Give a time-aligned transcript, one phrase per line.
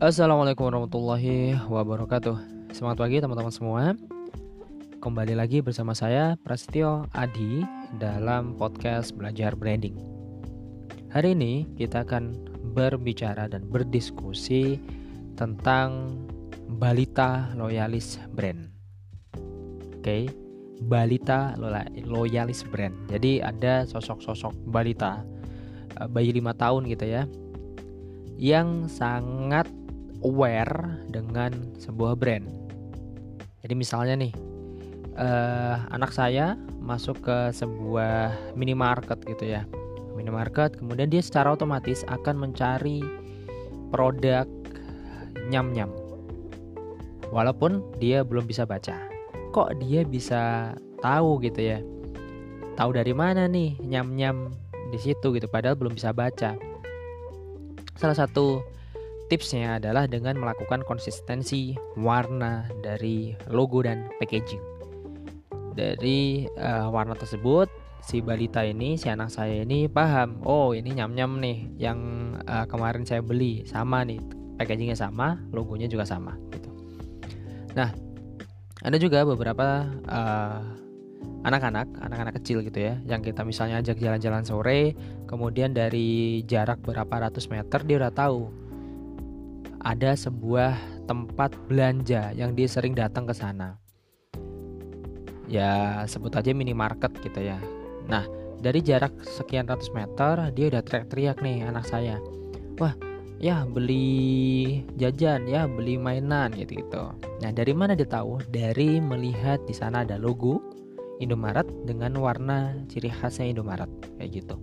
[0.00, 2.32] Assalamualaikum warahmatullahi wabarakatuh.
[2.72, 3.92] Selamat pagi teman-teman semua.
[4.96, 7.60] Kembali lagi bersama saya Prasetyo Adi
[8.00, 10.00] Dalam podcast Belajar Branding.
[11.12, 12.32] Hari ini kita akan
[12.72, 14.80] berbicara dan berdiskusi
[15.36, 16.16] Tentang
[16.80, 18.72] Balita Loyalis Brand.
[20.00, 20.32] Oke?
[20.88, 21.60] Balita
[22.08, 22.96] Loyalis Brand.
[23.12, 25.20] Jadi ada sosok-sosok balita
[26.00, 27.28] eh, Bayi lima tahun gitu ya
[28.40, 29.68] yang sangat
[30.24, 32.46] aware dengan sebuah brand.
[33.60, 34.32] Jadi misalnya nih,
[35.16, 39.68] uh, anak saya masuk ke sebuah minimarket gitu ya,
[40.16, 43.04] minimarket, kemudian dia secara otomatis akan mencari
[43.92, 44.48] produk
[45.52, 45.92] nyam-nyam.
[47.30, 48.96] Walaupun dia belum bisa baca,
[49.54, 51.78] kok dia bisa tahu gitu ya?
[52.74, 54.50] Tahu dari mana nih nyam-nyam
[54.90, 56.58] di situ gitu, padahal belum bisa baca
[58.00, 58.64] Salah satu
[59.30, 64.58] tipsnya adalah dengan melakukan konsistensi warna dari logo dan packaging.
[65.78, 67.70] Dari uh, warna tersebut,
[68.02, 71.98] si balita ini, si anak saya ini paham, oh ini nyam-nyam nih yang
[72.50, 74.18] uh, kemarin saya beli sama nih,
[74.58, 76.68] packagingnya sama, logonya juga sama gitu.
[77.78, 77.94] Nah,
[78.82, 80.58] ada juga beberapa uh,
[81.46, 84.98] anak-anak, anak-anak kecil gitu ya, yang kita misalnya ajak jalan-jalan sore,
[85.30, 88.59] kemudian dari jarak berapa ratus meter dia udah tahu
[89.80, 90.76] ada sebuah
[91.08, 93.80] tempat belanja yang dia sering datang ke sana.
[95.50, 97.58] Ya sebut aja minimarket gitu ya.
[98.06, 98.28] Nah
[98.60, 102.20] dari jarak sekian ratus meter dia udah teriak-teriak nih anak saya.
[102.78, 102.94] Wah
[103.40, 107.16] ya beli jajan ya beli mainan gitu gitu.
[107.40, 108.38] Nah dari mana dia tahu?
[108.52, 110.60] Dari melihat di sana ada logo
[111.20, 114.56] Indomaret dengan warna ciri khasnya Indomaret kayak gitu.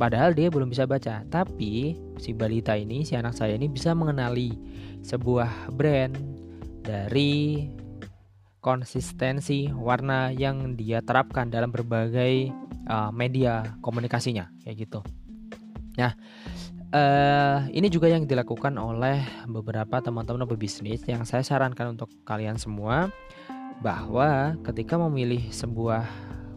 [0.00, 4.56] Padahal dia belum bisa baca, tapi si balita ini, si anak saya ini bisa mengenali
[5.04, 6.16] sebuah brand
[6.82, 7.68] dari
[8.62, 12.50] konsistensi warna yang dia terapkan dalam berbagai
[12.86, 15.00] uh, media komunikasinya kayak gitu.
[15.98, 16.14] Nah,
[16.94, 23.10] uh, ini juga yang dilakukan oleh beberapa teman-teman pebisnis yang saya sarankan untuk kalian semua
[23.82, 26.06] bahwa ketika memilih sebuah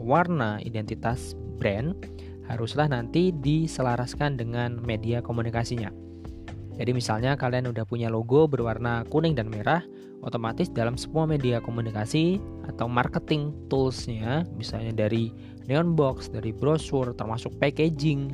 [0.00, 1.92] warna identitas brand
[2.50, 5.90] haruslah nanti diselaraskan dengan media komunikasinya.
[6.80, 9.84] Jadi misalnya kalian udah punya logo berwarna kuning dan merah,
[10.24, 12.40] otomatis dalam semua media komunikasi
[12.72, 15.28] atau marketing toolsnya, misalnya dari
[15.68, 18.32] neon box, dari brosur, termasuk packaging,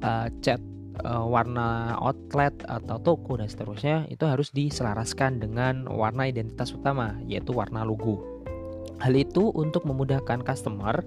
[0.00, 0.56] uh, chat
[1.04, 7.52] uh, warna outlet atau toko dan seterusnya itu harus diselaraskan dengan warna identitas utama yaitu
[7.52, 8.24] warna logo.
[9.04, 11.02] Hal itu untuk memudahkan customer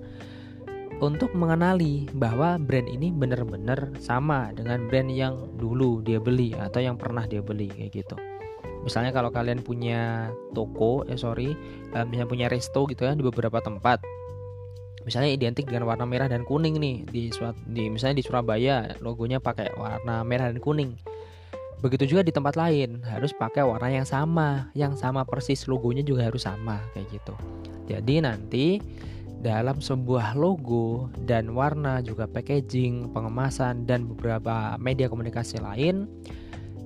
[1.04, 6.96] untuk mengenali bahwa brand ini benar-benar sama dengan brand yang dulu dia beli atau yang
[6.96, 8.16] pernah dia beli kayak gitu.
[8.86, 11.58] Misalnya kalau kalian punya toko, eh sorry,
[11.98, 13.98] uh, misalnya punya resto gitu ya di beberapa tempat,
[15.04, 17.34] misalnya identik dengan warna merah dan kuning nih di,
[17.66, 20.94] di misalnya di Surabaya logonya pakai warna merah dan kuning.
[21.82, 26.30] Begitu juga di tempat lain harus pakai warna yang sama yang sama persis logonya juga
[26.30, 27.34] harus sama kayak gitu.
[27.86, 28.66] Jadi nanti
[29.46, 36.10] dalam sebuah logo dan warna juga packaging pengemasan dan beberapa media komunikasi lain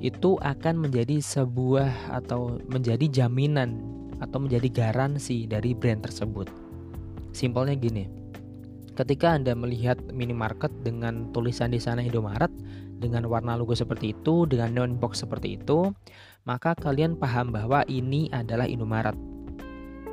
[0.03, 3.79] itu akan menjadi sebuah atau menjadi jaminan
[4.19, 6.69] atau menjadi garansi dari brand tersebut
[7.31, 8.09] Simpelnya gini.
[8.97, 12.51] Ketika Anda melihat minimarket dengan tulisan di sana Indomaret
[12.99, 15.95] dengan warna logo seperti itu, dengan neon box seperti itu,
[16.43, 19.15] maka kalian paham bahwa ini adalah Indomaret.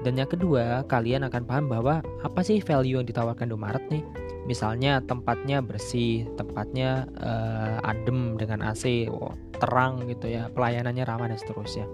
[0.05, 4.05] Dan yang kedua, kalian akan paham bahwa apa sih value yang ditawarkan Indomaret nih?
[4.47, 11.39] Misalnya tempatnya bersih, tempatnya uh, adem dengan AC, oh, terang gitu ya, pelayanannya ramah dan
[11.41, 11.87] seterusnya.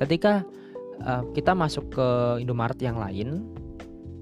[0.00, 0.46] Ketika
[1.04, 2.08] uh, kita masuk ke
[2.40, 3.44] Indomaret yang lain,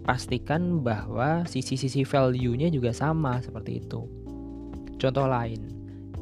[0.03, 4.03] pastikan bahwa sisi-sisi value-nya juga sama seperti itu.
[4.99, 5.71] Contoh lain,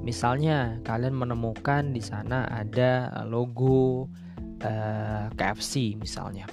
[0.05, 4.07] misalnya kalian menemukan di sana ada logo
[4.63, 6.47] uh, eh, KFC misalnya,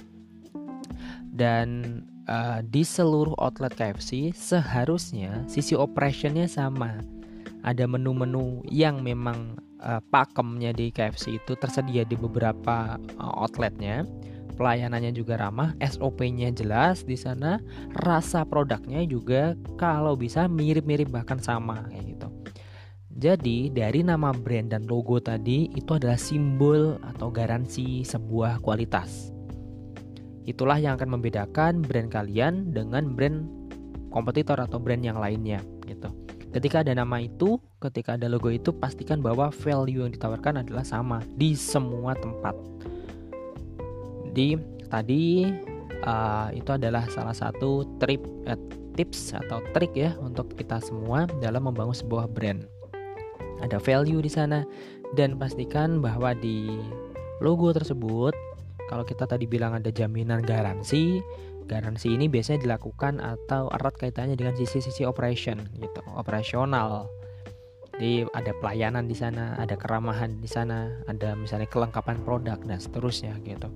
[1.36, 6.98] dan uh, di seluruh outlet KFC seharusnya sisi operationnya sama.
[7.66, 14.08] Ada menu-menu yang memang uh, pakemnya di KFC itu tersedia di beberapa uh, outletnya
[14.56, 17.60] pelayanannya juga ramah, SOP-nya jelas di sana,
[17.92, 22.28] rasa produknya juga kalau bisa mirip-mirip bahkan sama kayak gitu.
[23.16, 29.35] Jadi dari nama brand dan logo tadi itu adalah simbol atau garansi sebuah kualitas.
[30.46, 33.50] Itulah yang akan membedakan brand kalian dengan brand
[34.14, 35.58] kompetitor atau brand yang lainnya
[35.90, 36.08] gitu.
[36.54, 41.20] Ketika ada nama itu, ketika ada logo itu, pastikan bahwa value yang ditawarkan adalah sama
[41.36, 42.56] di semua tempat.
[44.32, 44.56] Di
[44.88, 45.50] tadi
[46.06, 48.56] uh, itu adalah salah satu trip uh,
[48.96, 52.64] tips atau trik ya untuk kita semua dalam membangun sebuah brand.
[53.60, 54.64] Ada value di sana
[55.12, 56.72] dan pastikan bahwa di
[57.44, 58.32] logo tersebut
[58.86, 61.20] kalau kita tadi bilang ada jaminan garansi,
[61.66, 67.10] garansi ini biasanya dilakukan atau erat kaitannya dengan sisi-sisi operation gitu, operasional.
[67.96, 73.32] Jadi ada pelayanan di sana, ada keramahan di sana, ada misalnya kelengkapan produk dan seterusnya
[73.40, 73.72] gitu.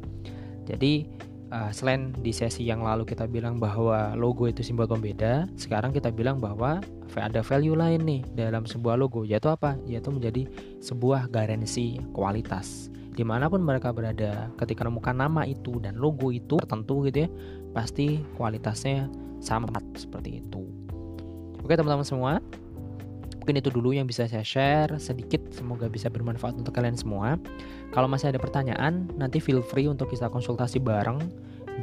[0.69, 1.09] Jadi
[1.51, 6.13] uh, selain di sesi yang lalu kita bilang bahwa logo itu simbol pembeda, sekarang kita
[6.13, 6.85] bilang bahwa
[7.17, 9.75] ada value lain nih dalam sebuah logo, yaitu apa?
[9.89, 10.47] Yaitu menjadi
[10.79, 12.93] sebuah garansi kualitas.
[13.21, 17.29] Di mana pun mereka berada, ketika menemukan nama itu dan logo itu tertentu gitu ya,
[17.77, 19.13] pasti kualitasnya
[19.45, 20.65] sama seperti itu.
[21.61, 22.41] Oke teman-teman semua,
[23.37, 25.45] mungkin itu dulu yang bisa saya share sedikit.
[25.53, 27.37] Semoga bisa bermanfaat untuk kalian semua.
[27.93, 31.21] Kalau masih ada pertanyaan nanti feel free untuk kita konsultasi bareng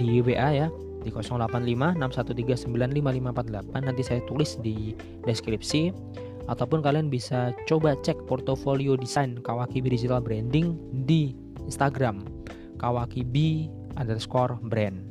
[0.01, 0.73] di WA ya
[1.05, 5.93] di 085613955548 nanti saya tulis di deskripsi
[6.47, 11.35] ataupun kalian bisa coba cek portofolio desain Kawakibi Digital Branding di
[11.67, 12.23] Instagram.
[12.79, 13.67] Kawakibi
[13.99, 15.03] underscore brand.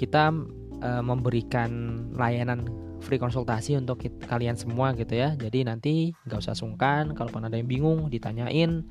[0.00, 0.32] Kita
[0.80, 2.64] uh, memberikan layanan
[3.04, 5.36] free konsultasi untuk kita, kalian semua gitu ya.
[5.36, 5.94] Jadi nanti
[6.24, 8.88] nggak usah sungkan kalaupun ada yang bingung ditanyain.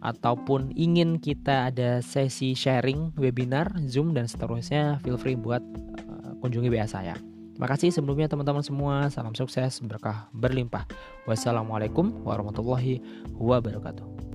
[0.00, 5.60] Ataupun ingin kita ada sesi sharing webinar zoom dan seterusnya feel free buat
[6.08, 7.12] uh, kunjungi WA saya
[7.58, 9.10] Makasih sebelumnya teman-teman semua.
[9.10, 10.86] Salam sukses, berkah berlimpah.
[11.26, 13.02] Wassalamualaikum warahmatullahi
[13.34, 14.29] wabarakatuh.